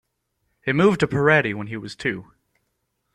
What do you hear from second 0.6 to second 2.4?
He moved to Paraty when he was two.